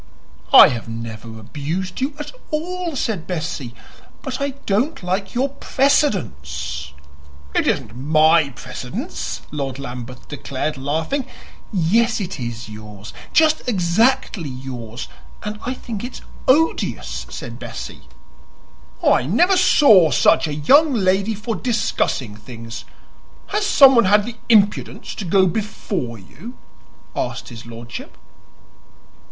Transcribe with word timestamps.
"I 0.51 0.69
have 0.69 0.89
never 0.89 1.39
abused 1.39 2.01
you 2.01 2.15
at 2.17 2.31
all," 2.49 2.95
said 2.95 3.27
Bessie; 3.27 3.75
"but 4.23 4.41
I 4.41 4.55
don't 4.65 5.03
like 5.03 5.35
your 5.35 5.49
PRECEDENCE." 5.49 6.93
"It 7.53 7.67
isn't 7.67 7.95
my 7.95 8.49
precedence!" 8.49 9.43
Lord 9.51 9.77
Lambeth 9.77 10.27
declared, 10.27 10.75
laughing. 10.75 11.27
"Yes, 11.71 12.19
it 12.19 12.39
is 12.39 12.67
yours 12.67 13.13
just 13.31 13.61
exactly 13.69 14.49
yours; 14.49 15.07
and 15.43 15.59
I 15.67 15.75
think 15.75 16.03
it's 16.03 16.21
odious," 16.47 17.27
said 17.29 17.59
Bessie. 17.59 18.01
"I 19.03 19.27
never 19.27 19.55
saw 19.55 20.09
such 20.09 20.47
a 20.47 20.55
young 20.55 20.95
lady 20.95 21.35
for 21.35 21.55
discussing 21.55 22.35
things! 22.35 22.85
Has 23.49 23.67
someone 23.67 24.05
had 24.05 24.25
the 24.25 24.37
impudence 24.49 25.13
to 25.13 25.25
go 25.25 25.45
before 25.45 26.17
you?" 26.17 26.57
asked 27.15 27.49
his 27.49 27.67
lordship. 27.67 28.17